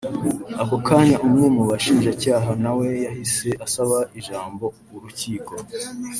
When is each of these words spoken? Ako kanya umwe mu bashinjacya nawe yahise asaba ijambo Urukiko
Ako 0.61 0.75
kanya 0.87 1.17
umwe 1.27 1.47
mu 1.55 1.63
bashinjacya 1.69 2.35
nawe 2.63 2.87
yahise 3.05 3.49
asaba 3.65 3.97
ijambo 4.19 4.65
Urukiko 4.95 5.53